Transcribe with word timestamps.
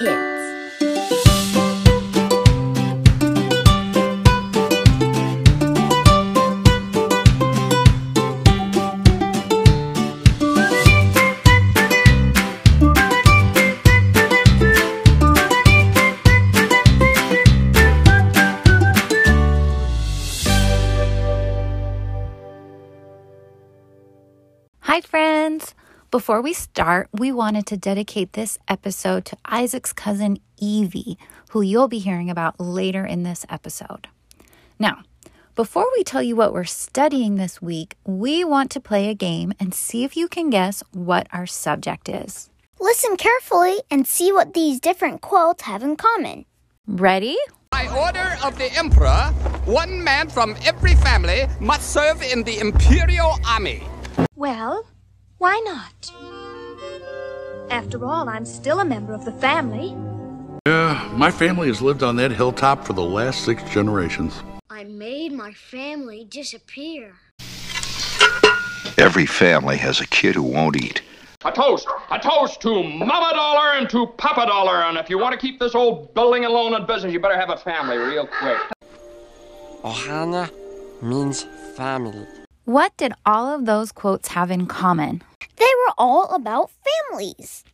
kids. 0.00 0.40
Hi, 24.82 25.00
friends. 25.02 25.74
Before 26.10 26.42
we 26.42 26.54
start, 26.54 27.08
we 27.12 27.30
wanted 27.30 27.66
to 27.66 27.76
dedicate 27.76 28.32
this 28.32 28.58
episode 28.66 29.24
to 29.26 29.36
Isaac's 29.44 29.92
cousin 29.92 30.38
Evie, 30.58 31.16
who 31.50 31.60
you'll 31.60 31.86
be 31.86 32.00
hearing 32.00 32.28
about 32.28 32.58
later 32.58 33.06
in 33.06 33.22
this 33.22 33.46
episode. 33.48 34.08
Now, 34.76 35.04
before 35.54 35.86
we 35.96 36.02
tell 36.02 36.20
you 36.20 36.34
what 36.34 36.52
we're 36.52 36.64
studying 36.64 37.36
this 37.36 37.62
week, 37.62 37.94
we 38.04 38.42
want 38.42 38.72
to 38.72 38.80
play 38.80 39.08
a 39.08 39.14
game 39.14 39.52
and 39.60 39.72
see 39.72 40.02
if 40.02 40.16
you 40.16 40.26
can 40.26 40.50
guess 40.50 40.82
what 40.90 41.28
our 41.32 41.46
subject 41.46 42.08
is. 42.08 42.50
Listen 42.80 43.16
carefully 43.16 43.76
and 43.88 44.04
see 44.04 44.32
what 44.32 44.52
these 44.52 44.80
different 44.80 45.20
quotes 45.20 45.62
have 45.62 45.84
in 45.84 45.94
common. 45.94 46.44
Ready? 46.88 47.36
By 47.70 47.86
order 47.86 48.36
of 48.42 48.58
the 48.58 48.72
Emperor, 48.76 49.30
one 49.64 50.02
man 50.02 50.28
from 50.28 50.56
every 50.64 50.96
family 50.96 51.46
must 51.60 51.92
serve 51.92 52.20
in 52.20 52.42
the 52.42 52.58
Imperial 52.58 53.38
Army. 53.46 53.84
Well, 54.34 54.88
why 55.40 55.58
not? 55.64 56.12
After 57.70 58.04
all, 58.04 58.28
I'm 58.28 58.44
still 58.44 58.80
a 58.80 58.84
member 58.84 59.14
of 59.14 59.24
the 59.24 59.32
family. 59.32 59.96
Yeah, 60.66 61.10
my 61.14 61.30
family 61.30 61.68
has 61.68 61.80
lived 61.80 62.02
on 62.02 62.16
that 62.16 62.30
hilltop 62.30 62.84
for 62.84 62.92
the 62.92 63.02
last 63.02 63.44
six 63.46 63.62
generations. 63.70 64.42
I 64.68 64.84
made 64.84 65.32
my 65.32 65.52
family 65.52 66.26
disappear. 66.28 67.14
Every 68.98 69.24
family 69.24 69.78
has 69.78 70.00
a 70.00 70.06
kid 70.06 70.34
who 70.34 70.42
won't 70.42 70.76
eat. 70.76 71.00
A 71.46 71.50
toast, 71.50 71.88
a 72.10 72.18
toast 72.18 72.60
to 72.60 72.82
Mama 72.82 73.32
Dollar 73.34 73.78
and 73.78 73.88
to 73.88 74.08
Papa 74.18 74.44
Dollar. 74.44 74.82
And 74.82 74.98
if 74.98 75.08
you 75.08 75.18
want 75.18 75.32
to 75.32 75.38
keep 75.38 75.58
this 75.58 75.74
old 75.74 76.12
building 76.12 76.44
and 76.44 76.52
loan 76.52 76.74
in 76.74 76.84
business, 76.84 77.14
you 77.14 77.18
better 77.18 77.40
have 77.40 77.48
a 77.48 77.56
family 77.56 77.96
real 77.96 78.26
quick. 78.26 78.58
Ohana 79.82 80.50
means 81.00 81.46
family. 81.78 82.26
What 82.66 82.94
did 82.98 83.14
all 83.24 83.46
of 83.54 83.64
those 83.64 83.90
quotes 83.90 84.28
have 84.28 84.50
in 84.50 84.66
common? 84.66 85.22
They 85.56 85.64
were 85.64 85.94
all 85.96 86.34
about 86.34 86.70
families. 87.08 87.64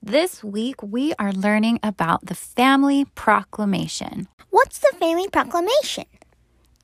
This 0.00 0.44
week, 0.44 0.80
we 0.80 1.12
are 1.18 1.32
learning 1.32 1.80
about 1.82 2.26
the 2.26 2.36
Family 2.36 3.04
Proclamation. 3.16 4.28
What's 4.50 4.78
the 4.78 4.94
Family 5.00 5.28
Proclamation? 5.28 6.04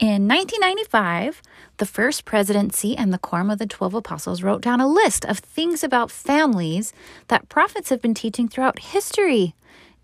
In 0.01 0.27
1995, 0.27 1.41
the 1.77 1.87
First 1.87 2.25
Presidency 2.25 2.97
and 2.97 3.13
the 3.13 3.19
Quorum 3.19 3.51
of 3.51 3.59
the 3.59 3.67
Twelve 3.67 3.95
Apostles 3.95 4.43
wrote 4.43 4.61
down 4.61 4.81
a 4.81 4.89
list 4.89 5.25
of 5.25 5.39
things 5.39 5.85
about 5.85 6.11
families 6.11 6.93
that 7.29 7.49
prophets 7.49 7.89
have 7.91 8.03
been 8.03 8.15
teaching 8.15 8.49
throughout 8.49 8.81
history. 8.81 9.55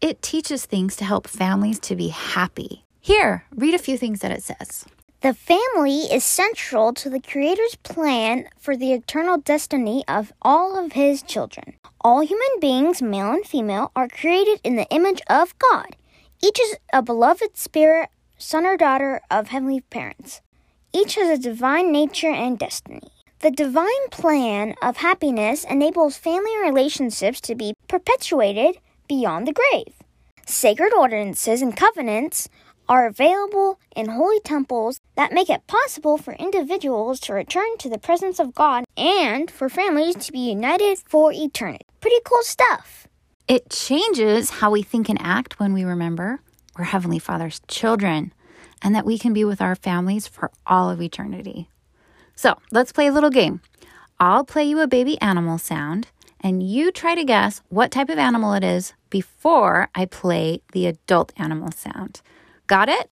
It 0.00 0.22
teaches 0.22 0.64
things 0.64 0.94
to 0.96 1.04
help 1.04 1.26
families 1.26 1.80
to 1.80 1.96
be 1.96 2.08
happy. 2.08 2.84
Here, 3.00 3.44
read 3.50 3.74
a 3.74 3.78
few 3.78 3.98
things 3.98 4.20
that 4.20 4.30
it 4.30 4.44
says. 4.44 4.86
The 5.22 5.34
family 5.34 6.04
is 6.10 6.24
central 6.24 6.94
to 6.94 7.10
the 7.10 7.20
Creator's 7.20 7.74
plan 7.82 8.48
for 8.58 8.74
the 8.74 8.94
eternal 8.94 9.36
destiny 9.36 10.02
of 10.08 10.32
all 10.40 10.82
of 10.82 10.92
His 10.92 11.22
children. 11.22 11.74
All 12.00 12.22
human 12.22 12.58
beings, 12.58 13.02
male 13.02 13.32
and 13.32 13.44
female, 13.44 13.92
are 13.94 14.08
created 14.08 14.62
in 14.64 14.76
the 14.76 14.88
image 14.88 15.20
of 15.28 15.58
God. 15.58 15.94
Each 16.42 16.58
is 16.58 16.76
a 16.91 17.03
beloved 17.03 17.58
spirit, 17.58 18.08
son 18.38 18.64
or 18.64 18.78
daughter 18.78 19.20
of 19.31 19.48
heavenly 19.48 19.82
parents. 19.82 20.41
Each 20.94 21.16
has 21.16 21.28
a 21.28 21.42
divine 21.42 21.92
nature 21.92 22.32
and 22.32 22.58
destiny. 22.58 23.12
The 23.41 23.50
divine 23.50 24.08
plan 24.10 24.75
of 24.81 24.97
happiness 24.97 25.64
enables 25.64 26.16
family 26.16 26.56
relationships 26.62 27.42
to 27.42 27.54
be 27.54 27.75
perpetuated 27.88 28.78
beyond 29.06 29.47
the 29.47 29.52
grave. 29.52 29.97
Sacred 30.47 30.94
ordinances 30.94 31.60
and 31.60 31.76
covenants 31.76 32.48
are 32.88 33.06
available 33.06 33.78
in 33.94 34.08
holy 34.08 34.41
temples 34.41 35.00
that 35.16 35.32
make 35.32 35.50
it 35.50 35.66
possible 35.66 36.16
for 36.16 36.34
individuals 36.34 37.21
to 37.21 37.34
return 37.34 37.76
to 37.78 37.88
the 37.88 37.98
presence 37.98 38.38
of 38.38 38.54
God 38.54 38.84
and 38.97 39.50
for 39.50 39.69
families 39.69 40.16
to 40.16 40.32
be 40.32 40.50
united 40.50 40.98
for 41.06 41.32
eternity. 41.32 41.84
Pretty 42.00 42.21
cool 42.25 42.43
stuff. 42.43 43.06
It 43.49 43.70
changes 43.70 44.50
how 44.50 44.70
we 44.70 44.82
think 44.82 45.09
and 45.09 45.20
act 45.20 45.59
when 45.59 45.72
we 45.72 45.84
remember 45.84 46.41
we're 46.78 46.84
Heavenly 46.84 47.19
Father's 47.19 47.60
children 47.69 48.32
and 48.81 48.94
that 48.94 49.04
we 49.04 49.19
can 49.19 49.32
be 49.32 49.44
with 49.44 49.60
our 49.60 49.75
families 49.75 50.26
for 50.26 50.50
all 50.66 50.88
of 50.88 51.03
eternity. 51.03 51.69
So 52.34 52.59
let's 52.70 52.93
play 52.93 53.06
a 53.06 53.12
little 53.12 53.31
game. 53.31 53.60
I'll 54.19 54.44
play 54.44 54.65
you 54.65 54.81
a 54.81 54.87
baby 54.87 55.20
animal 55.20 55.59
sound, 55.59 56.09
and 56.41 56.62
you 56.62 56.91
try 56.91 57.15
to 57.15 57.25
guess 57.25 57.60
what 57.69 57.91
type 57.91 58.09
of 58.09 58.19
animal 58.19 58.54
it 58.54 58.65
is 58.65 58.94
before 59.10 59.88
I 59.94 60.06
play 60.06 60.62
the 60.72 60.87
adult 60.87 61.32
animal 61.37 61.72
sound. 61.72 62.22
Got 62.66 62.88
it? 62.88 63.10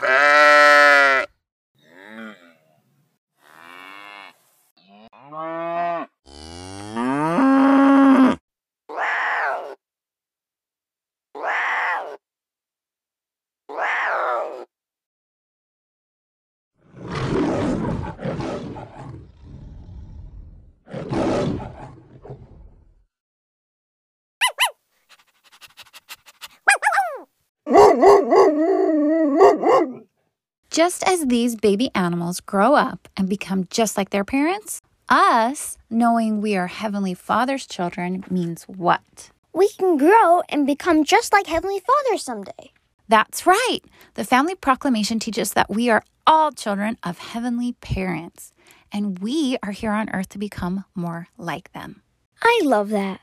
Bah! 0.00 0.35
Just 30.76 31.08
as 31.08 31.24
these 31.24 31.56
baby 31.56 31.90
animals 31.94 32.40
grow 32.40 32.74
up 32.74 33.08
and 33.16 33.30
become 33.30 33.66
just 33.70 33.96
like 33.96 34.10
their 34.10 34.26
parents, 34.26 34.82
us 35.08 35.78
knowing 35.88 36.42
we 36.42 36.54
are 36.54 36.66
Heavenly 36.66 37.14
Father's 37.14 37.66
children 37.66 38.22
means 38.28 38.64
what? 38.64 39.30
We 39.54 39.70
can 39.70 39.96
grow 39.96 40.42
and 40.50 40.66
become 40.66 41.02
just 41.02 41.32
like 41.32 41.46
Heavenly 41.46 41.80
Father 41.80 42.18
someday. 42.18 42.72
That's 43.08 43.46
right. 43.46 43.78
The 44.16 44.24
Family 44.24 44.54
Proclamation 44.54 45.18
teaches 45.18 45.54
that 45.54 45.70
we 45.70 45.88
are 45.88 46.04
all 46.26 46.52
children 46.52 46.98
of 47.02 47.20
heavenly 47.20 47.72
parents, 47.80 48.52
and 48.92 49.18
we 49.20 49.56
are 49.62 49.72
here 49.72 49.92
on 49.92 50.10
earth 50.10 50.28
to 50.28 50.38
become 50.38 50.84
more 50.94 51.28
like 51.38 51.72
them. 51.72 52.02
I 52.42 52.60
love 52.64 52.90
that. 52.90 53.22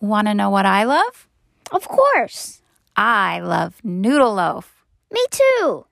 Want 0.00 0.26
to 0.26 0.32
know 0.32 0.48
what 0.48 0.64
I 0.64 0.84
love? 0.84 1.28
Of 1.70 1.86
course. 1.86 2.62
I 2.96 3.40
love 3.40 3.84
Noodle 3.84 4.32
Loaf. 4.32 4.86
Me 5.10 5.22
too. 5.30 5.84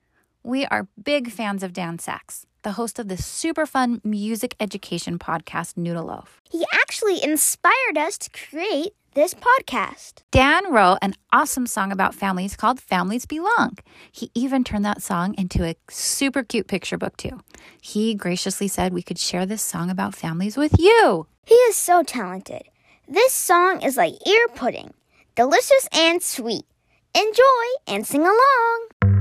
We 0.43 0.65
are 0.67 0.89
big 1.03 1.31
fans 1.31 1.63
of 1.63 1.75
Dan 1.75 1.99
Saks, 1.99 2.47
the 2.63 2.73
host 2.73 2.99
of 2.99 3.09
the 3.09 3.19
super 3.19 3.67
fun 3.67 4.01
music 4.03 4.57
education 4.59 5.19
podcast 5.19 5.77
Noodle 5.77 6.07
Loaf. 6.07 6.41
He 6.51 6.65
actually 6.73 7.23
inspired 7.23 7.99
us 7.99 8.17
to 8.17 8.31
create 8.31 8.95
this 9.13 9.35
podcast. 9.35 10.23
Dan 10.31 10.73
wrote 10.73 10.99
an 11.03 11.15
awesome 11.31 11.67
song 11.67 11.93
about 11.93 12.15
families 12.15 12.57
called 12.57 12.81
Families 12.81 13.27
Belong. 13.27 13.77
He 14.11 14.31
even 14.35 14.65
turned 14.65 14.85
that 14.87 15.03
song 15.03 15.35
into 15.37 15.63
a 15.63 15.77
super 15.91 16.43
cute 16.43 16.69
picture 16.69 16.97
book, 16.97 17.19
too. 17.19 17.41
He 17.83 18.15
graciously 18.15 18.69
said 18.69 18.95
we 18.95 19.03
could 19.03 19.19
share 19.19 19.45
this 19.45 19.63
song 19.63 19.91
about 19.91 20.15
families 20.15 20.57
with 20.57 20.75
you. 20.79 21.27
He 21.45 21.55
is 21.55 21.77
so 21.77 22.03
talented. 22.03 22.63
This 23.07 23.35
song 23.35 23.83
is 23.83 23.99
like 23.99 24.27
ear 24.27 24.49
pudding, 24.55 24.95
delicious 25.35 25.87
and 25.93 26.23
sweet. 26.23 26.65
Enjoy 27.15 27.67
and 27.87 28.07
sing 28.07 28.23
along. 28.23 29.20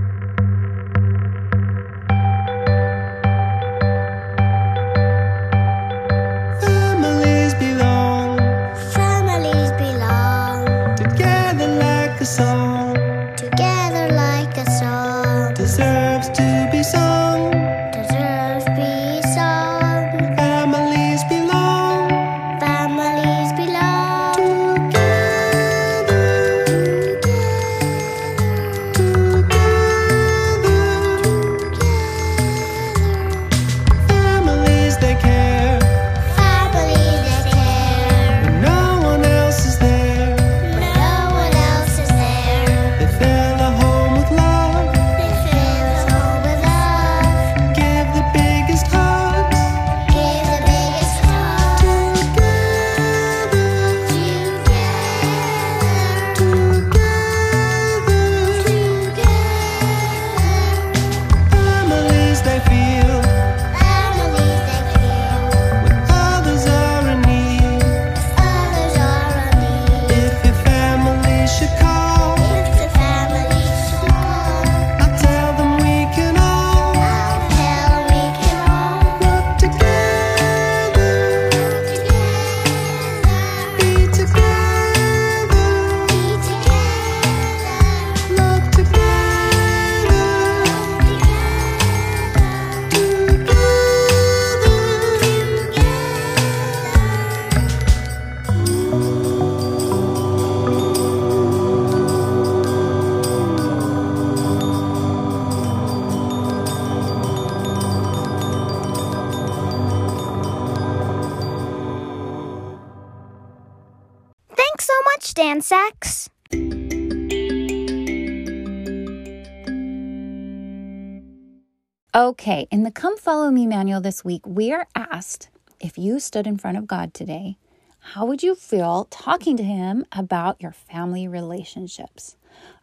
Okay, 122.16 122.68
in 122.72 122.82
the 122.82 122.90
Come 122.90 123.20
Follow 123.20 123.52
Me 123.52 123.68
manual 123.68 124.02
this 124.02 124.26
week, 124.26 124.42
we 124.44 124.72
are 124.72 124.88
asked 124.96 125.50
if 125.80 125.96
you 125.96 126.20
stood 126.20 126.48
in 126.48 126.58
front 126.58 126.76
of 126.76 126.88
God 126.88 127.14
today, 127.14 127.56
how 128.00 128.26
would 128.26 128.42
you 128.42 128.56
feel 128.56 129.06
talking 129.12 129.56
to 129.58 129.64
Him 129.64 130.04
about 130.12 130.60
your 130.60 130.72
family 130.72 131.28
relationships? 131.28 132.36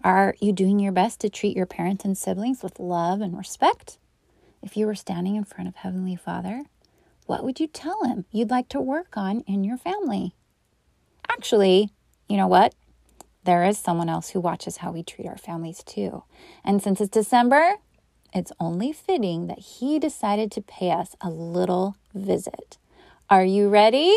Are 0.05 0.37
you 0.40 0.52
doing 0.52 0.78
your 0.78 0.93
best 0.93 1.19
to 1.20 1.28
treat 1.28 1.56
your 1.56 1.67
parents 1.67 2.05
and 2.05 2.17
siblings 2.17 2.62
with 2.62 2.78
love 2.78 3.20
and 3.20 3.37
respect? 3.37 3.99
If 4.62 4.76
you 4.76 4.87
were 4.87 4.94
standing 4.94 5.34
in 5.34 5.43
front 5.43 5.67
of 5.67 5.75
Heavenly 5.75 6.14
Father, 6.14 6.62
what 7.26 7.43
would 7.43 7.58
you 7.58 7.67
tell 7.67 8.05
Him 8.05 8.26
you'd 8.31 8.50
like 8.50 8.69
to 8.69 8.81
work 8.81 9.17
on 9.17 9.40
in 9.40 9.64
your 9.64 9.76
family? 9.76 10.37
Actually, 11.29 11.90
you 12.29 12.37
know 12.37 12.46
what? 12.46 12.76
There 13.43 13.64
is 13.64 13.76
someone 13.76 14.08
else 14.08 14.31
who 14.31 14.40
watches 14.40 14.76
how 14.76 14.93
we 14.93 15.02
treat 15.02 15.26
our 15.26 15.37
families 15.37 15.82
too. 15.82 16.22
And 16.64 16.81
since 16.81 17.00
it's 17.00 17.11
December, 17.11 17.75
it's 18.37 18.53
only 18.61 18.93
fitting 18.93 19.47
that 19.47 19.59
he 19.59 19.99
decided 19.99 20.53
to 20.53 20.61
pay 20.61 20.91
us 20.91 21.17
a 21.23 21.31
little 21.31 21.97
visit. 22.15 22.77
Are 23.31 23.44
you 23.44 23.71
ready? 23.71 24.15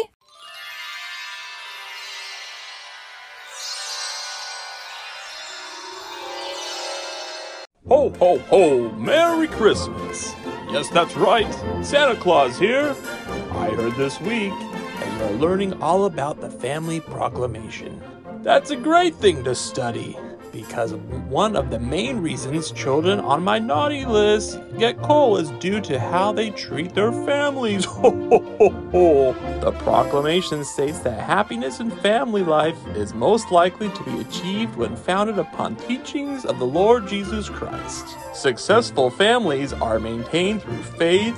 Ho, 7.88 8.10
ho, 8.20 8.38
ho! 8.38 8.90
Merry 8.92 9.48
Christmas! 9.48 10.36
Yes, 10.70 10.90
that's 10.90 11.16
right, 11.16 11.52
Santa 11.82 12.16
Claus 12.18 12.60
here. 12.60 12.96
I 13.52 13.70
heard 13.70 13.96
this 13.96 14.20
week 14.20 14.52
that 14.52 15.18
you're 15.18 15.40
learning 15.40 15.82
all 15.82 16.06
about 16.06 16.42
the 16.42 16.50
family 16.52 17.00
proclamation. 17.00 18.02
That's 18.44 18.70
a 18.72 18.76
great 18.76 19.16
thing 19.16 19.46
to 19.46 19.56
study 19.56 20.18
because 20.52 20.94
one 20.94 21.56
of 21.56 21.70
the 21.70 21.80
main 21.80 22.20
reasons 22.20 22.72
children 22.72 23.20
on 23.20 23.44
my 23.44 23.60
naughty 23.60 24.06
list 24.06 24.60
get 24.78 24.98
coal 25.02 25.38
is 25.38 25.50
due 25.60 25.80
to 25.82 26.00
how 26.00 26.32
they 26.32 26.50
treat 26.52 26.94
their 26.94 27.12
families. 27.12 27.86
the 28.92 29.76
proclamation 29.80 30.64
states 30.64 31.00
that 31.00 31.20
happiness 31.20 31.80
in 31.80 31.92
family 31.92 32.44
life 32.44 32.78
is 32.96 33.14
most 33.14 33.52
likely 33.52 33.90
to 33.90 34.04
be 34.04 34.22
achieved 34.22 34.76
when 34.76 34.96
founded 34.96 35.40
upon 35.40 35.76
teachings 35.76 36.46
of 36.46 36.60
the 36.60 36.66
Lord 36.66 37.08
Jesus 37.08 37.50
Christ. 37.50 38.18
Successful 38.34 39.10
families 39.10 39.74
are 39.74 40.00
maintained 40.00 40.62
through 40.62 40.84
faith, 40.84 41.38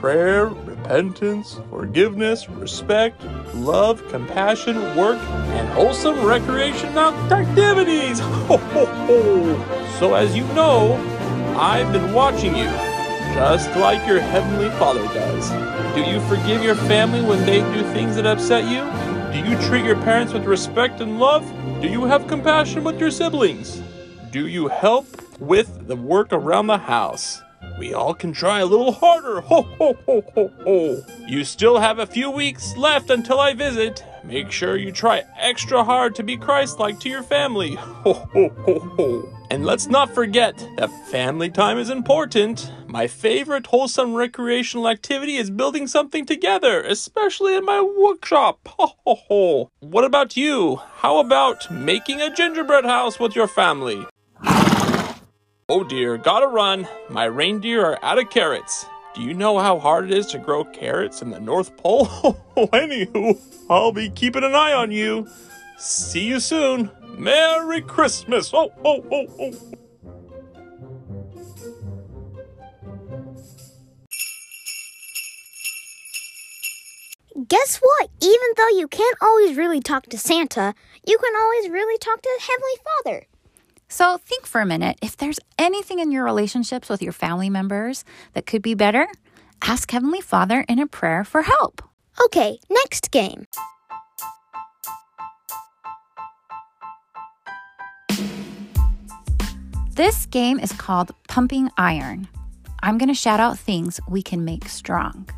prayer, 0.00 0.50
repentance, 0.82 1.60
forgiveness, 1.70 2.48
respect, 2.48 3.22
love, 3.54 4.06
compassion, 4.08 4.76
work, 4.96 5.20
and 5.54 5.68
wholesome 5.68 6.24
recreation 6.24 6.96
activities. 6.98 8.20
So, 9.98 10.14
as 10.14 10.34
you 10.34 10.42
know, 10.54 10.96
I've 11.56 11.92
been 11.92 12.12
watching 12.12 12.56
you, 12.56 12.64
just 13.34 13.70
like 13.76 14.04
your 14.04 14.18
Heavenly 14.18 14.68
Father 14.70 15.04
does. 15.14 15.50
Do 15.94 16.02
you 16.02 16.20
forgive 16.22 16.64
your 16.64 16.74
family 16.74 17.20
when 17.20 17.46
they 17.46 17.60
do 17.72 17.82
things 17.92 18.16
that 18.16 18.26
upset 18.26 18.64
you? 18.64 18.82
Do 19.32 19.48
you 19.48 19.56
treat 19.68 19.84
your 19.84 19.94
parents 20.02 20.32
with 20.32 20.44
respect 20.44 21.00
and 21.00 21.20
love? 21.20 21.44
Do 21.80 21.88
you 21.88 22.04
have 22.06 22.26
compassion 22.26 22.82
with 22.82 22.98
your 22.98 23.12
siblings? 23.12 23.80
Do 24.32 24.48
you 24.48 24.66
help 24.66 25.06
with 25.38 25.86
the 25.86 25.94
work 25.94 26.32
around 26.32 26.66
the 26.66 26.78
house? 26.78 27.42
We 27.78 27.94
all 27.94 28.14
can 28.14 28.32
try 28.32 28.60
a 28.60 28.66
little 28.66 28.92
harder. 28.92 29.40
Ho, 29.40 29.62
ho, 29.62 29.96
ho, 30.06 30.24
ho, 30.34 30.50
ho. 30.64 31.02
You 31.26 31.44
still 31.44 31.78
have 31.78 31.98
a 31.98 32.06
few 32.06 32.30
weeks 32.30 32.76
left 32.76 33.10
until 33.10 33.40
I 33.40 33.54
visit. 33.54 34.04
Make 34.24 34.52
sure 34.52 34.76
you 34.76 34.92
try 34.92 35.24
extra 35.36 35.82
hard 35.82 36.14
to 36.16 36.22
be 36.22 36.36
Christ 36.36 36.78
like 36.78 37.00
to 37.00 37.08
your 37.08 37.24
family. 37.24 37.74
Ho, 37.74 38.12
ho, 38.12 38.48
ho, 38.48 38.78
ho. 38.78 39.38
And 39.50 39.66
let's 39.66 39.86
not 39.86 40.14
forget 40.14 40.56
that 40.76 40.90
family 41.08 41.50
time 41.50 41.76
is 41.76 41.90
important. 41.90 42.72
My 42.86 43.06
favorite 43.06 43.66
wholesome 43.66 44.14
recreational 44.14 44.88
activity 44.88 45.36
is 45.36 45.50
building 45.50 45.86
something 45.86 46.24
together, 46.24 46.82
especially 46.82 47.56
in 47.56 47.64
my 47.64 47.80
workshop. 47.80 48.60
Ho, 48.78 48.92
ho, 49.04 49.14
ho. 49.28 49.70
What 49.80 50.04
about 50.04 50.36
you? 50.36 50.76
How 50.96 51.18
about 51.18 51.70
making 51.70 52.20
a 52.20 52.34
gingerbread 52.34 52.84
house 52.84 53.18
with 53.18 53.34
your 53.34 53.48
family? 53.48 54.06
Oh 55.74 55.82
dear, 55.82 56.18
gotta 56.18 56.48
run. 56.48 56.86
My 57.08 57.24
reindeer 57.24 57.82
are 57.82 57.98
out 58.04 58.18
of 58.18 58.28
carrots. 58.28 58.84
Do 59.14 59.22
you 59.22 59.32
know 59.32 59.58
how 59.58 59.78
hard 59.78 60.04
it 60.04 60.18
is 60.18 60.26
to 60.26 60.38
grow 60.38 60.64
carrots 60.64 61.22
in 61.22 61.30
the 61.30 61.40
North 61.40 61.74
Pole? 61.78 62.04
Anywho, 62.58 63.40
I'll 63.70 63.90
be 63.90 64.10
keeping 64.10 64.44
an 64.44 64.54
eye 64.54 64.74
on 64.74 64.92
you. 64.92 65.26
See 65.78 66.26
you 66.26 66.40
soon. 66.40 66.90
Merry 67.16 67.80
Christmas. 67.80 68.52
Oh, 68.52 68.70
oh, 68.84 69.02
oh, 69.10 69.26
oh. 69.40 69.52
Guess 77.48 77.78
what? 77.78 78.10
Even 78.20 78.48
though 78.58 78.76
you 78.76 78.88
can't 78.88 79.16
always 79.22 79.56
really 79.56 79.80
talk 79.80 80.04
to 80.08 80.18
Santa, 80.18 80.74
you 81.06 81.16
can 81.16 81.34
always 81.34 81.70
really 81.70 81.96
talk 81.96 82.20
to 82.20 82.38
Heavenly 82.40 82.76
Father. 82.84 83.26
So 83.92 84.16
think 84.16 84.46
for 84.46 84.62
a 84.62 84.66
minute. 84.66 84.98
If 85.02 85.18
there's 85.18 85.38
anything 85.58 85.98
in 85.98 86.10
your 86.10 86.24
relationships 86.24 86.88
with 86.88 87.02
your 87.02 87.12
family 87.12 87.50
members 87.50 88.06
that 88.32 88.46
could 88.46 88.62
be 88.62 88.72
better, 88.72 89.06
ask 89.60 89.90
Heavenly 89.90 90.22
Father 90.22 90.64
in 90.66 90.78
a 90.78 90.86
prayer 90.86 91.24
for 91.24 91.42
help. 91.42 91.82
Okay, 92.24 92.58
next 92.70 93.10
game. 93.10 93.44
This 99.90 100.24
game 100.24 100.58
is 100.58 100.72
called 100.72 101.12
Pumping 101.28 101.68
Iron. 101.76 102.28
I'm 102.82 102.96
going 102.96 103.10
to 103.10 103.14
shout 103.14 103.40
out 103.40 103.58
things 103.58 104.00
we 104.08 104.22
can 104.22 104.42
make 104.42 104.68
strong. 104.68 105.28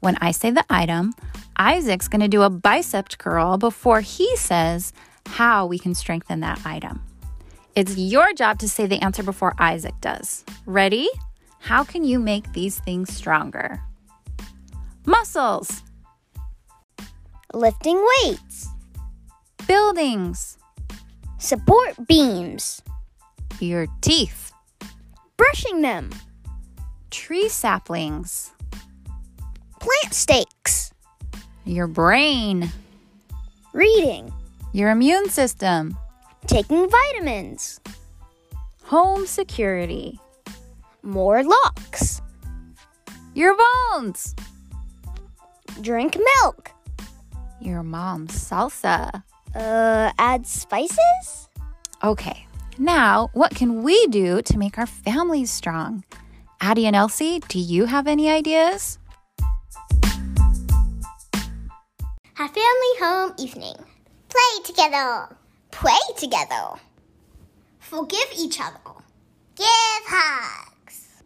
When 0.00 0.18
I 0.20 0.32
say 0.32 0.50
the 0.50 0.66
item, 0.68 1.14
Isaac's 1.56 2.08
going 2.08 2.20
to 2.20 2.28
do 2.28 2.42
a 2.42 2.50
bicep 2.50 3.16
curl 3.16 3.56
before 3.56 4.02
he 4.02 4.36
says 4.36 4.92
how 5.24 5.64
we 5.64 5.78
can 5.78 5.94
strengthen 5.94 6.40
that 6.40 6.60
item. 6.66 7.00
It's 7.76 7.96
your 7.96 8.32
job 8.34 8.58
to 8.60 8.68
say 8.68 8.86
the 8.86 9.02
answer 9.02 9.22
before 9.22 9.54
Isaac 9.58 9.94
does. 10.00 10.44
Ready? 10.64 11.08
How 11.60 11.82
can 11.82 12.04
you 12.04 12.18
make 12.18 12.52
these 12.52 12.78
things 12.78 13.12
stronger? 13.12 13.80
Muscles, 15.06 15.82
Lifting 17.54 18.04
weights, 18.24 18.68
buildings, 19.68 20.58
support 21.38 21.94
beams, 22.08 22.82
your 23.60 23.86
teeth, 24.00 24.50
brushing 25.36 25.80
them, 25.80 26.10
tree 27.12 27.48
saplings, 27.48 28.50
plant 29.78 30.12
stakes, 30.14 30.92
your 31.64 31.86
brain, 31.86 32.72
reading, 33.72 34.32
your 34.72 34.90
immune 34.90 35.28
system, 35.28 35.96
taking 36.46 36.88
vitamins, 36.88 37.80
home 38.84 39.26
security, 39.26 40.20
more 41.02 41.42
locks, 41.42 42.20
your 43.34 43.56
bones, 43.56 44.34
drink 45.80 46.16
milk, 46.42 46.70
your 47.60 47.82
mom's 47.82 48.32
salsa. 48.32 49.22
uh, 49.54 50.12
add 50.18 50.46
spices? 50.46 51.48
Okay, 52.02 52.46
now 52.78 53.30
what 53.32 53.54
can 53.54 53.82
we 53.82 54.06
do 54.08 54.42
to 54.42 54.58
make 54.58 54.78
our 54.78 54.86
families 54.86 55.50
strong? 55.50 56.04
Addie 56.60 56.86
and 56.86 56.96
Elsie, 56.96 57.40
do 57.48 57.58
you 57.58 57.86
have 57.86 58.06
any 58.06 58.30
ideas? 58.30 58.98
Have 62.34 62.50
family 62.50 62.94
home 62.98 63.32
evening. 63.38 63.76
Play 64.28 64.62
together. 64.64 65.36
Pray 65.74 66.00
together. 66.16 66.80
Forgive 67.80 68.28
each 68.38 68.60
other. 68.60 68.78
Give 69.56 69.66
hugs. 70.06 71.22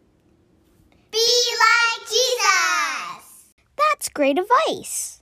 Be 1.11 1.27
like 1.63 2.09
Jesus. 2.09 3.45
That's 3.77 4.09
great 4.09 4.39
advice. 4.39 5.21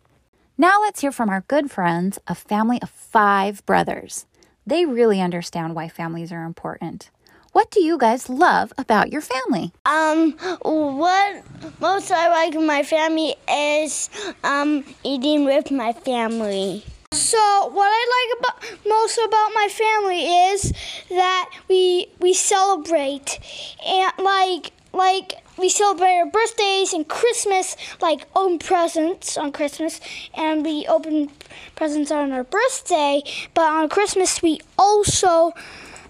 Now 0.57 0.81
let's 0.81 1.01
hear 1.01 1.11
from 1.11 1.29
our 1.29 1.41
good 1.41 1.69
friends, 1.69 2.17
a 2.25 2.33
family 2.33 2.81
of 2.81 2.89
five 2.89 3.63
brothers. 3.65 4.25
They 4.65 4.85
really 4.85 5.21
understand 5.21 5.75
why 5.75 5.89
families 5.89 6.31
are 6.31 6.45
important. 6.45 7.11
What 7.51 7.69
do 7.69 7.81
you 7.81 7.97
guys 7.97 8.29
love 8.29 8.71
about 8.77 9.11
your 9.11 9.21
family? 9.21 9.73
Um, 9.85 10.31
what 10.61 11.43
most 11.81 12.11
I 12.11 12.29
like 12.29 12.55
in 12.55 12.65
my 12.65 12.83
family 12.83 13.35
is 13.51 14.09
um 14.43 14.85
eating 15.03 15.43
with 15.43 15.69
my 15.69 15.91
family. 15.91 16.85
So 17.13 17.67
what 17.67 17.87
I 17.87 18.03
like 18.17 18.39
about 18.39 18.85
most 18.85 19.17
about 19.17 19.51
my 19.53 19.67
family 19.69 20.25
is 20.51 20.73
that 21.09 21.49
we 21.69 22.07
we 22.19 22.33
celebrate 22.33 23.39
and 23.85 24.11
like 24.19 24.71
like 24.93 25.33
we 25.57 25.69
celebrate 25.69 26.19
our 26.19 26.25
birthdays 26.25 26.93
and 26.93 27.07
Christmas, 27.07 27.75
like 28.01 28.27
open 28.35 28.59
presents 28.59 29.37
on 29.37 29.51
Christmas, 29.51 29.99
and 30.35 30.63
we 30.63 30.85
open 30.87 31.29
presents 31.75 32.11
on 32.11 32.31
our 32.31 32.43
birthday. 32.43 33.23
But 33.53 33.71
on 33.71 33.89
Christmas, 33.89 34.41
we 34.41 34.59
also, 34.77 35.53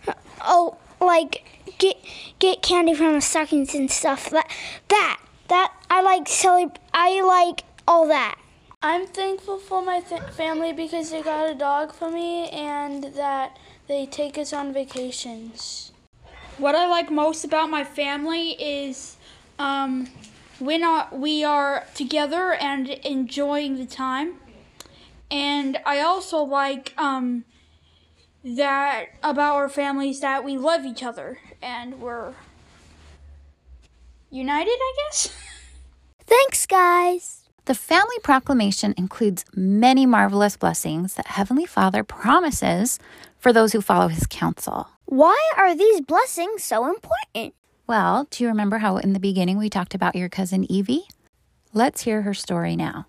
uh, 0.08 0.14
oh, 0.42 0.78
like 1.00 1.46
get 1.78 1.98
get 2.40 2.62
candy 2.62 2.94
from 2.94 3.14
the 3.14 3.22
stockings 3.22 3.74
and 3.74 3.90
stuff. 3.90 4.30
That 4.30 4.52
that 4.90 5.20
that 5.48 5.74
I 5.90 6.02
like 6.02 6.26
celeb- 6.26 6.78
I 6.94 7.22
like 7.22 7.64
all 7.88 8.08
that. 8.08 8.36
I'm 8.82 9.08
thankful 9.08 9.58
for 9.58 9.82
my 9.82 10.02
th- 10.02 10.22
family 10.32 10.72
because 10.72 11.10
they 11.10 11.24
got 11.24 11.50
a 11.50 11.56
dog 11.56 11.94
for 11.94 12.12
me 12.12 12.48
and 12.50 13.06
that 13.16 13.58
they 13.88 14.06
take 14.06 14.38
us 14.38 14.54
on 14.54 14.72
vacations. 14.72 15.92
What 16.60 16.76
I 16.76 16.88
like 16.88 17.10
most 17.10 17.44
about 17.44 17.72
my 17.72 17.84
family 17.84 18.52
is 18.52 19.18
um, 19.58 20.08
when 20.60 20.84
we 21.12 21.44
are 21.44 21.86
together 21.96 22.54
and 22.54 22.88
enjoying 22.88 23.78
the 23.78 23.88
time. 23.88 24.36
And 25.32 25.80
I 25.84 26.02
also 26.02 26.44
like 26.44 26.94
um, 26.98 27.46
that 28.44 29.08
about 29.24 29.56
our 29.56 29.70
families 29.70 30.20
that 30.20 30.44
we 30.44 30.56
love 30.56 30.86
each 30.86 31.02
other 31.02 31.40
and 31.64 32.00
we're 32.00 32.36
united, 34.30 34.70
I 34.70 34.94
guess. 35.10 35.36
Thanks, 36.28 36.68
guys. 36.68 37.37
The 37.68 37.76
family 37.76 38.16
proclamation 38.24 38.94
includes 38.96 39.44
many 39.54 40.06
marvelous 40.06 40.56
blessings 40.56 41.16
that 41.16 41.28
Heavenly 41.28 41.66
Father 41.66 42.02
promises 42.02 42.98
for 43.40 43.52
those 43.52 43.74
who 43.74 43.82
follow 43.82 44.08
his 44.08 44.26
counsel. 44.26 44.88
Why 45.04 45.38
are 45.58 45.76
these 45.76 46.00
blessings 46.00 46.64
so 46.64 46.88
important? 46.90 47.56
Well, 47.86 48.26
do 48.32 48.46
you 48.46 48.48
remember 48.48 48.78
how 48.78 48.96
in 48.96 49.12
the 49.12 49.20
beginning 49.20 49.58
we 49.58 49.70
talked 49.70 49.94
about 49.94 50.16
your 50.16 50.30
cousin 50.30 50.64
Evie? 50.72 51.10
Let's 51.74 52.04
hear 52.04 52.22
her 52.22 52.34
story 52.34 52.78
now. 52.78 53.06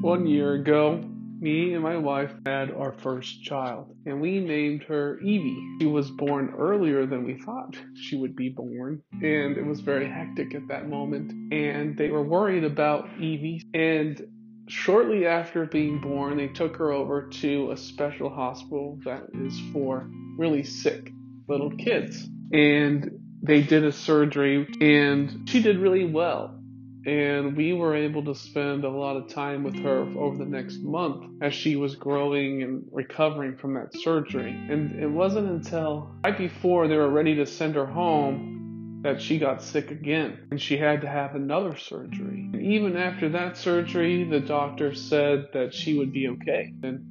One 0.00 0.26
year 0.26 0.54
ago, 0.54 1.04
me 1.42 1.74
and 1.74 1.82
my 1.82 1.96
wife 1.96 2.32
had 2.46 2.70
our 2.70 2.92
first 2.92 3.42
child, 3.42 3.92
and 4.06 4.20
we 4.20 4.38
named 4.38 4.84
her 4.84 5.18
Evie. 5.18 5.76
She 5.80 5.86
was 5.86 6.08
born 6.12 6.54
earlier 6.56 7.04
than 7.04 7.24
we 7.24 7.34
thought 7.34 7.76
she 7.96 8.16
would 8.16 8.36
be 8.36 8.48
born, 8.48 9.02
and 9.12 9.58
it 9.58 9.66
was 9.66 9.80
very 9.80 10.08
hectic 10.08 10.54
at 10.54 10.68
that 10.68 10.88
moment. 10.88 11.32
And 11.52 11.98
they 11.98 12.10
were 12.10 12.22
worried 12.22 12.62
about 12.62 13.08
Evie, 13.18 13.60
and 13.74 14.24
shortly 14.68 15.26
after 15.26 15.66
being 15.66 16.00
born, 16.00 16.36
they 16.36 16.46
took 16.46 16.76
her 16.76 16.92
over 16.92 17.26
to 17.26 17.72
a 17.72 17.76
special 17.76 18.30
hospital 18.30 19.00
that 19.04 19.24
is 19.44 19.60
for 19.72 20.08
really 20.38 20.62
sick 20.62 21.10
little 21.48 21.72
kids. 21.72 22.24
And 22.52 23.10
they 23.42 23.62
did 23.62 23.84
a 23.84 23.90
surgery, 23.90 24.68
and 24.80 25.48
she 25.48 25.60
did 25.60 25.78
really 25.78 26.04
well 26.04 26.61
and 27.04 27.56
we 27.56 27.72
were 27.72 27.96
able 27.96 28.24
to 28.24 28.34
spend 28.34 28.84
a 28.84 28.88
lot 28.88 29.16
of 29.16 29.28
time 29.28 29.64
with 29.64 29.74
her 29.82 30.06
over 30.16 30.36
the 30.36 30.44
next 30.44 30.78
month 30.78 31.24
as 31.42 31.52
she 31.52 31.74
was 31.74 31.96
growing 31.96 32.62
and 32.62 32.84
recovering 32.92 33.56
from 33.56 33.74
that 33.74 33.92
surgery. 33.92 34.52
And 34.52 35.02
it 35.02 35.08
wasn't 35.08 35.48
until 35.48 36.14
right 36.24 36.36
before 36.36 36.86
they 36.86 36.96
were 36.96 37.10
ready 37.10 37.34
to 37.36 37.46
send 37.46 37.74
her 37.74 37.86
home 37.86 39.00
that 39.02 39.20
she 39.20 39.38
got 39.38 39.62
sick 39.62 39.90
again 39.90 40.46
and 40.52 40.60
she 40.60 40.76
had 40.76 41.00
to 41.00 41.08
have 41.08 41.34
another 41.34 41.76
surgery. 41.76 42.48
And 42.52 42.62
even 42.62 42.96
after 42.96 43.28
that 43.30 43.56
surgery, 43.56 44.22
the 44.22 44.38
doctor 44.38 44.94
said 44.94 45.46
that 45.54 45.74
she 45.74 45.98
would 45.98 46.12
be 46.12 46.28
okay. 46.28 46.72
And 46.84 47.04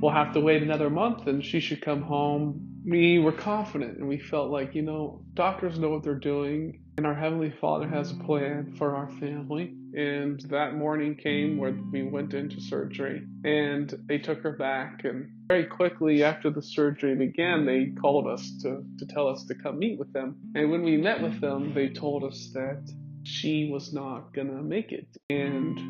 we'll 0.00 0.12
have 0.12 0.32
to 0.32 0.40
wait 0.40 0.62
another 0.62 0.88
month 0.88 1.26
and 1.26 1.44
she 1.44 1.60
should 1.60 1.82
come 1.82 2.00
home. 2.00 2.70
We 2.86 3.18
were 3.18 3.32
confident 3.32 3.98
and 3.98 4.08
we 4.08 4.18
felt 4.18 4.50
like, 4.50 4.74
you 4.74 4.82
know, 4.82 5.22
doctors 5.34 5.78
know 5.78 5.90
what 5.90 6.04
they're 6.04 6.14
doing 6.14 6.80
and 6.96 7.06
our 7.06 7.14
Heavenly 7.14 7.52
Father 7.60 7.88
has 7.88 8.12
a 8.12 8.24
plan 8.24 8.74
for 8.78 8.94
our 8.94 9.10
family. 9.18 9.74
And 9.94 10.40
that 10.50 10.74
morning 10.74 11.16
came 11.16 11.58
where 11.58 11.76
we 11.92 12.02
went 12.02 12.34
into 12.34 12.60
surgery 12.60 13.26
and 13.44 13.92
they 14.06 14.18
took 14.18 14.42
her 14.42 14.52
back. 14.52 15.04
And 15.04 15.28
very 15.48 15.66
quickly 15.66 16.22
after 16.22 16.50
the 16.50 16.62
surgery 16.62 17.16
began, 17.16 17.66
they 17.66 17.92
called 18.00 18.28
us 18.28 18.48
to, 18.62 18.84
to 18.98 19.06
tell 19.06 19.28
us 19.28 19.44
to 19.46 19.54
come 19.54 19.78
meet 19.78 19.98
with 19.98 20.12
them. 20.12 20.36
And 20.54 20.70
when 20.70 20.82
we 20.82 20.96
met 20.96 21.20
with 21.20 21.40
them, 21.40 21.74
they 21.74 21.88
told 21.88 22.24
us 22.24 22.50
that 22.54 22.82
she 23.24 23.70
was 23.72 23.92
not 23.92 24.32
going 24.32 24.48
to 24.48 24.62
make 24.62 24.92
it. 24.92 25.08
And 25.30 25.80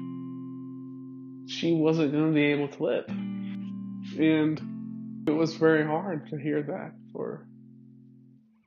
she 1.50 1.74
wasn't 1.74 2.12
going 2.12 2.28
to 2.28 2.34
be 2.34 2.46
able 2.46 2.68
to 2.68 2.82
live. 2.82 3.04
And 3.08 5.26
it 5.26 5.32
was 5.32 5.54
very 5.56 5.84
hard 5.84 6.30
to 6.30 6.38
hear 6.38 6.62
that 6.62 6.92
for 7.12 7.46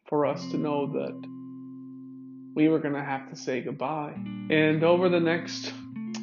for 0.07 0.25
us 0.25 0.41
to 0.51 0.57
know 0.57 0.87
that 0.87 1.26
we 2.57 2.69
were 2.69 2.79
going 2.79 2.95
to 2.95 3.03
have 3.03 3.29
to 3.29 3.35
say 3.35 3.61
goodbye. 3.61 4.15
And 4.49 4.83
over 4.83 5.09
the 5.09 5.19
next 5.19 5.71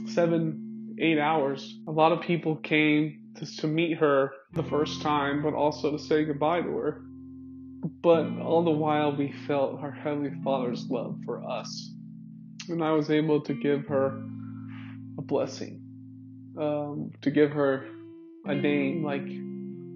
seven, 0.07 0.97
eight 1.00 1.21
hours, 1.21 1.79
a 1.87 1.93
lot 1.93 2.11
of 2.11 2.23
people 2.23 2.57
came 2.57 3.21
to, 3.37 3.47
to 3.59 3.69
meet 3.69 3.99
her 3.99 4.33
the 4.53 4.64
first 4.64 5.00
time, 5.00 5.45
but 5.45 5.55
also 5.55 5.93
to 5.93 5.99
say 5.99 6.25
goodbye 6.25 6.62
to 6.62 6.76
her. 6.76 7.03
But 8.03 8.41
all 8.41 8.64
the 8.64 8.73
while, 8.73 9.14
we 9.14 9.33
felt 9.47 9.79
our 9.81 9.93
Heavenly 9.93 10.33
Father's 10.43 10.91
love 10.91 11.21
for 11.25 11.49
us. 11.49 11.93
And 12.69 12.83
I 12.83 12.91
was 12.91 13.11
able 13.11 13.41
to 13.43 13.55
give 13.55 13.87
her 13.87 14.21
a 15.17 15.23
blessing, 15.23 15.83
um, 16.59 17.12
to 17.23 17.31
give 17.31 17.53
her 17.53 17.87
a 18.45 18.57
name 18.57 19.05
like 19.05 19.23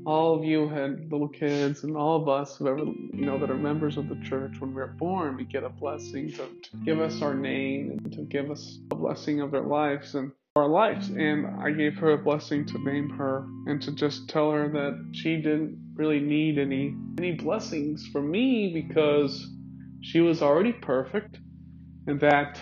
all 0.09 0.35
of 0.35 0.43
you 0.43 0.67
had 0.67 1.13
little 1.13 1.29
kids 1.29 1.85
and 1.85 1.95
all 1.95 2.17
of 2.23 2.31
us 2.31 2.57
whoever 2.57 2.79
you 2.79 3.27
know 3.27 3.39
that 3.39 3.51
are 3.51 3.59
members 3.59 3.99
of 3.99 4.09
the 4.09 4.17
church 4.25 4.59
when 4.59 4.73
we're 4.73 4.87
born 4.87 5.37
we 5.37 5.45
get 5.45 5.63
a 5.63 5.69
blessing 5.69 6.31
to, 6.31 6.39
to 6.63 6.77
give 6.83 6.99
us 6.99 7.21
our 7.21 7.35
name 7.35 7.91
and 7.91 8.11
to 8.11 8.23
give 8.23 8.51
us 8.51 8.79
a 8.91 8.95
blessing 8.95 9.43
of 9.43 9.51
their 9.51 9.61
lives 9.61 10.15
and 10.15 10.33
our 10.57 10.67
lives. 10.67 11.11
And 11.11 11.47
i 11.61 11.71
gave 11.71 11.95
her 11.99 12.13
a 12.13 12.19
blessing 12.19 12.65
to 12.67 12.79
name 12.79 13.11
her 13.11 13.47
and 13.67 13.83
to 13.83 13.93
just 13.93 14.31
tell 14.31 14.51
her 14.51 14.67
that 14.71 15.11
she 15.13 15.37
didn't 15.37 15.79
really 15.95 16.21
need 16.21 16.59
any 16.59 16.97
any 17.19 17.33
blessings 17.33 18.07
from 18.07 18.31
me 18.31 18.73
because 18.73 19.47
she 20.01 20.21
was 20.21 20.41
already 20.41 20.73
perfect 20.73 21.39
and 22.07 22.19
that 22.21 22.59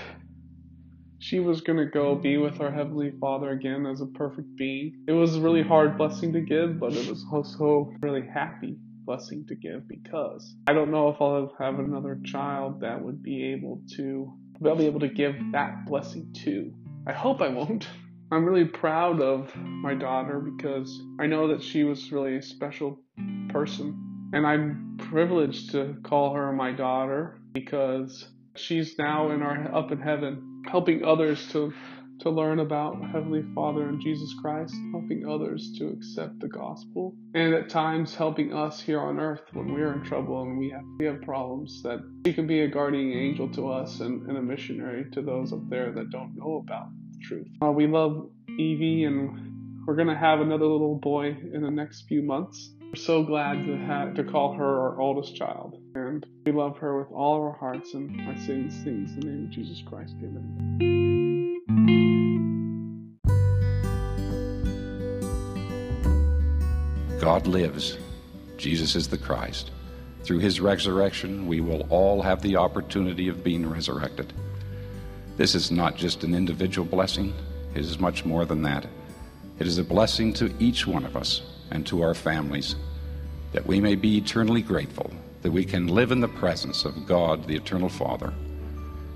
she 1.18 1.40
was 1.40 1.61
going 1.61 1.78
to 1.78 1.87
go 1.87 2.14
be 2.14 2.37
with 2.37 2.61
our 2.61 2.70
Heavenly 2.70 3.12
Father 3.20 3.50
again 3.50 3.87
as 3.87 4.00
a 4.00 4.06
perfect 4.06 4.56
being. 4.56 5.04
It 5.08 5.12
was 5.12 5.37
a 5.37 5.40
really 5.40 5.62
hard 5.62 5.96
blessing 5.96 6.32
to 6.35 6.40
give, 6.40 6.78
but 6.78 6.92
it 6.92 7.08
was 7.08 7.25
also 7.32 7.92
really 8.00 8.26
happy 8.26 8.76
blessing 9.04 9.46
to 9.46 9.54
give 9.54 9.88
because 9.88 10.56
I 10.66 10.73
don't 10.73 10.90
know 10.90 11.08
if 11.08 11.20
I'll 11.20 11.54
have 11.58 11.78
another 11.78 12.18
child 12.25 12.80
that 12.80 13.00
would 13.00 13.23
be 13.23 13.52
able 13.52 13.80
to 13.96 14.32
I'll 14.64 14.75
be 14.75 14.87
able 14.87 15.00
to 15.00 15.08
give 15.08 15.37
that 15.52 15.87
blessing 15.87 16.32
to. 16.44 16.73
I 17.06 17.12
hope 17.12 17.40
I 17.40 17.49
won't. 17.49 17.87
I'm 18.32 18.44
really 18.44 18.64
proud 18.64 19.20
of 19.20 19.54
my 19.54 19.94
daughter 19.94 20.40
because 20.40 21.00
I 21.20 21.26
know 21.26 21.46
that 21.49 21.62
she 21.62 21.85
was 21.85 22.11
really 22.11 22.37
a 22.37 22.42
special 22.42 22.99
person 23.50 24.30
and 24.32 24.44
I'm 24.44 24.96
privileged 24.99 25.70
to 25.73 25.96
call 26.02 26.35
her 26.35 26.52
my 26.52 26.73
daughter 26.73 27.40
because 27.52 28.26
she's 28.56 28.99
now 28.99 29.30
in 29.30 29.42
our 29.42 29.73
up 29.73 29.92
in 29.92 30.00
heaven 30.00 30.55
helping 30.68 31.04
others 31.04 31.49
to 31.52 31.73
to 32.20 32.30
learn 32.30 32.61
about 32.61 32.96
Heavenly 33.12 33.44
Father 33.54 33.88
and 33.88 34.00
Jesus 34.00 34.35
Christ, 34.40 34.75
helping 34.90 35.28
others 35.28 35.73
to 35.78 35.88
accept 35.88 36.40
the 36.40 36.49
gospel, 36.49 37.14
and 37.35 37.52
at 37.52 37.68
times 37.68 38.14
helping 38.14 38.54
us 38.54 38.80
here 38.80 39.00
on 39.00 39.20
earth 39.20 39.42
when 39.52 39.73
we're 39.73 39.92
in 39.92 40.02
trouble 40.02 40.42
and 40.42 40.58
we 40.58 40.70
have, 40.70 40.82
we 40.99 41.04
have 41.04 41.20
problems, 41.23 41.82
that 41.82 42.00
He 42.25 42.32
can 42.32 42.46
be 42.46 42.61
a 42.61 42.68
guardian 42.68 43.12
angel 43.12 43.50
to 43.50 43.70
us 43.70 44.00
and, 44.00 44.26
and 44.28 44.38
a 44.38 44.42
missionary 44.42 45.11
to 45.12 45.23
those 45.23 45.52
up 45.52 45.68
there 45.68 45.92
that 45.92 46.11
don't 46.11 46.35
know 46.37 46.64
about 46.66 46.87
the 47.12 47.18
truth. 47.23 47.49
Uh, 47.62 47.70
we 47.70 47.87
love 47.87 48.30
Evie, 48.49 49.04
and 49.04 49.85
we're 49.87 49.96
going 49.96 50.08
to 50.08 50.16
have 50.16 50.40
another 50.40 50.66
little 50.66 50.99
boy 50.99 51.37
in 51.52 51.62
the 51.62 51.70
next 51.70 52.06
few 52.08 52.23
months. 52.23 52.73
We're 52.80 52.94
so 52.94 53.25
glad 53.25 53.66
to 53.66 53.76
have 53.76 54.14
to 54.14 54.25
call 54.25 54.54
her 54.54 54.64
our 54.64 55.00
oldest 55.00 55.37
child, 55.37 55.75
and 55.96 56.26
we 56.44 56.52
love 56.52 56.76
her 56.78 56.98
with 56.98 57.10
all 57.10 57.42
our 57.42 57.52
hearts. 57.52 57.94
And 57.94 58.10
say 58.46 58.62
these 58.62 58.82
things 58.84 59.12
in 59.14 59.20
the 59.20 59.26
name 59.26 59.44
of 59.44 59.50
Jesus 59.50 59.82
Christ. 59.82 60.14
Amen. 60.22 61.58
God 67.20 67.46
lives. 67.46 67.98
Jesus 68.56 68.94
is 68.94 69.08
the 69.08 69.18
Christ. 69.18 69.70
Through 70.22 70.38
his 70.38 70.60
resurrection, 70.60 71.46
we 71.46 71.60
will 71.60 71.86
all 71.88 72.22
have 72.22 72.42
the 72.42 72.56
opportunity 72.56 73.28
of 73.28 73.44
being 73.44 73.68
resurrected. 73.68 74.32
This 75.36 75.54
is 75.54 75.70
not 75.70 75.96
just 75.96 76.24
an 76.24 76.34
individual 76.34 76.86
blessing, 76.86 77.34
it 77.74 77.80
is 77.80 77.98
much 77.98 78.24
more 78.24 78.44
than 78.44 78.62
that. 78.62 78.86
It 79.58 79.66
is 79.66 79.78
a 79.78 79.84
blessing 79.84 80.32
to 80.34 80.52
each 80.58 80.86
one 80.86 81.04
of 81.04 81.16
us 81.16 81.42
and 81.70 81.86
to 81.86 82.02
our 82.02 82.14
families, 82.14 82.76
that 83.52 83.66
we 83.66 83.80
may 83.80 83.94
be 83.94 84.18
eternally 84.18 84.62
grateful 84.62 85.10
that 85.46 85.52
we 85.52 85.64
can 85.64 85.86
live 85.86 86.10
in 86.10 86.18
the 86.18 86.26
presence 86.26 86.84
of 86.84 87.06
God, 87.06 87.46
the 87.46 87.54
eternal 87.54 87.88
Father, 87.88 88.34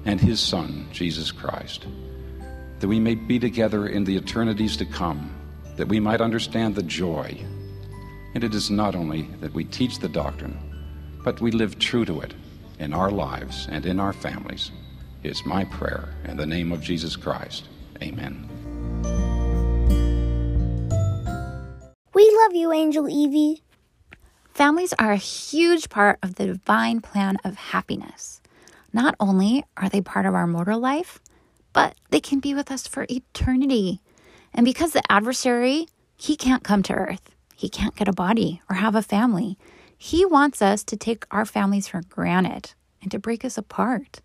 and 0.05 0.21
His 0.21 0.39
Son, 0.39 0.87
Jesus 0.93 1.33
Christ, 1.33 1.89
that 2.79 2.87
we 2.87 3.01
may 3.01 3.17
be 3.17 3.41
together 3.41 3.89
in 3.89 4.05
the 4.05 4.17
eternities 4.17 4.77
to 4.77 4.85
come, 4.85 5.35
that 5.75 5.89
we 5.89 5.99
might 5.99 6.21
understand 6.21 6.77
the 6.77 6.85
joy 6.85 7.37
And 8.35 8.45
it 8.45 8.55
is 8.55 8.71
not 8.71 8.95
only 8.95 9.23
that 9.41 9.53
we 9.53 9.65
teach 9.65 9.99
the 9.99 10.09
doctrine, 10.09 10.57
but 11.25 11.41
we 11.41 11.51
live 11.51 11.81
true 11.81 12.05
to 12.05 12.21
it 12.21 12.33
in 12.79 12.93
our 12.93 13.11
lives 13.11 13.67
and 13.69 13.85
in 13.85 13.99
our 13.99 14.13
families, 14.13 14.71
It's 15.25 15.45
my 15.45 15.65
prayer 15.65 16.15
in 16.27 16.37
the 16.37 16.47
name 16.47 16.71
of 16.71 16.81
Jesus 16.81 17.17
Christ. 17.17 17.69
Amen. 18.01 18.49
We 22.15 22.39
love 22.43 22.55
you, 22.55 22.73
Angel 22.73 23.09
Evie. 23.09 23.65
Families 24.61 24.93
are 24.99 25.11
a 25.11 25.17
huge 25.17 25.89
part 25.89 26.19
of 26.23 26.35
the 26.35 26.45
divine 26.45 27.01
plan 27.01 27.39
of 27.45 27.57
happiness. 27.57 28.43
Not 28.93 29.15
only 29.19 29.65
are 29.79 29.89
they 29.89 30.03
part 30.03 30.27
of 30.27 30.35
our 30.35 30.47
mortal 30.47 30.79
life, 30.79 31.19
but 31.73 31.95
they 32.11 32.21
can 32.21 32.41
be 32.41 32.53
with 32.53 32.71
us 32.71 32.87
for 32.87 33.07
eternity. 33.09 34.03
And 34.53 34.67
because 34.67 34.93
the 34.93 35.01
adversary, 35.11 35.87
he 36.15 36.37
can't 36.37 36.63
come 36.63 36.83
to 36.83 36.93
earth, 36.93 37.35
he 37.57 37.71
can't 37.71 37.97
get 37.97 38.07
a 38.07 38.13
body 38.13 38.61
or 38.69 38.77
have 38.77 38.95
a 38.95 39.01
family. 39.01 39.57
He 39.97 40.27
wants 40.27 40.61
us 40.61 40.85
to 40.85 40.95
take 40.95 41.25
our 41.31 41.47
families 41.47 41.89
for 41.89 42.03
granted 42.11 42.75
and 43.01 43.11
to 43.13 43.19
break 43.19 43.47
us 43.47 43.57
apart. 43.57 44.21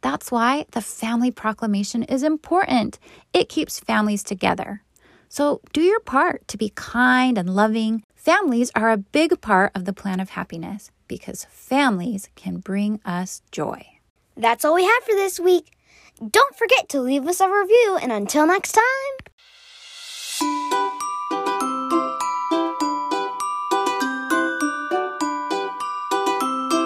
That's 0.00 0.32
why 0.32 0.64
the 0.70 0.80
family 0.80 1.30
proclamation 1.30 2.02
is 2.02 2.22
important. 2.22 2.98
It 3.34 3.50
keeps 3.50 3.78
families 3.78 4.22
together. 4.22 4.80
So 5.28 5.60
do 5.74 5.82
your 5.82 6.00
part 6.00 6.48
to 6.48 6.56
be 6.56 6.72
kind 6.74 7.36
and 7.36 7.54
loving. 7.54 8.04
Families 8.26 8.72
are 8.74 8.90
a 8.90 8.96
big 8.96 9.40
part 9.40 9.70
of 9.76 9.84
the 9.84 9.92
plan 9.92 10.18
of 10.18 10.30
happiness 10.30 10.90
because 11.06 11.46
families 11.48 12.28
can 12.34 12.56
bring 12.56 12.98
us 13.04 13.40
joy. 13.52 13.86
That's 14.36 14.64
all 14.64 14.74
we 14.74 14.82
have 14.82 15.04
for 15.04 15.14
this 15.14 15.38
week. 15.38 15.70
Don't 16.18 16.56
forget 16.56 16.88
to 16.88 17.00
leave 17.00 17.24
us 17.28 17.40
a 17.40 17.48
review, 17.48 18.00
and 18.02 18.10
until 18.10 18.44
next 18.44 18.72
time. 18.72 18.82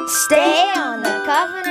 Stay 0.09 0.71
on 0.77 1.01
the 1.01 1.23
covenant 1.25 1.70